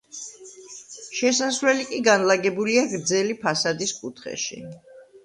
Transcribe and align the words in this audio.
შესასვლელი 1.17 1.85
კი 1.89 1.99
განლაგებულია 2.07 2.87
გრძელი 2.95 3.37
ფასადის 3.45 3.95
კუთხეში. 3.99 4.59